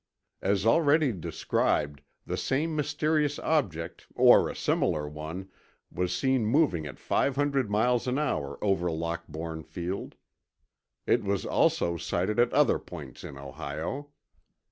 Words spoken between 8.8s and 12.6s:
Lockbourne Field. It was also sighted at